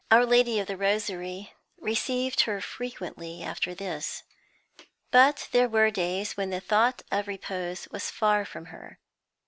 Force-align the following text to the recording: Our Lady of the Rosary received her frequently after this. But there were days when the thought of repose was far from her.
Our 0.09 0.25
Lady 0.25 0.57
of 0.57 0.65
the 0.65 0.77
Rosary 0.77 1.53
received 1.77 2.41
her 2.41 2.59
frequently 2.59 3.43
after 3.43 3.75
this. 3.75 4.23
But 5.11 5.47
there 5.51 5.69
were 5.69 5.91
days 5.91 6.35
when 6.35 6.49
the 6.49 6.59
thought 6.59 7.03
of 7.11 7.27
repose 7.27 7.87
was 7.91 8.09
far 8.09 8.43
from 8.43 8.65
her. 8.73 8.97